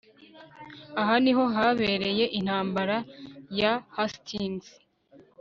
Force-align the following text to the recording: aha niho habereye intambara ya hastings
aha 1.01 1.15
niho 1.23 1.43
habereye 1.55 2.25
intambara 2.39 2.97
ya 3.59 3.73
hastings 3.95 4.65